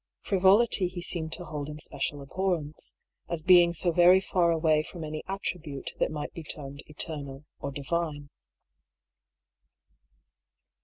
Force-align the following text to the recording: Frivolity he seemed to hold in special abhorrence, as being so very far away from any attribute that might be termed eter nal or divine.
Frivolity 0.21 0.87
he 0.87 0.99
seemed 1.03 1.31
to 1.33 1.45
hold 1.45 1.69
in 1.69 1.77
special 1.77 2.23
abhorrence, 2.23 2.95
as 3.29 3.43
being 3.43 3.71
so 3.71 3.91
very 3.91 4.19
far 4.19 4.49
away 4.49 4.81
from 4.81 5.03
any 5.03 5.21
attribute 5.27 5.91
that 5.99 6.09
might 6.09 6.33
be 6.33 6.41
termed 6.41 6.81
eter 6.89 7.23
nal 7.23 7.43
or 7.59 7.71
divine. 7.71 8.31